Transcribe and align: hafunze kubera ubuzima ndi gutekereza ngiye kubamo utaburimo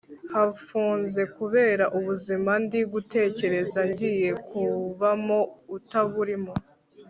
hafunze 0.33 1.21
kubera 1.35 1.83
ubuzima 1.97 2.51
ndi 2.63 2.81
gutekereza 2.93 3.79
ngiye 3.89 4.29
kubamo 4.49 5.39
utaburimo 5.77 6.53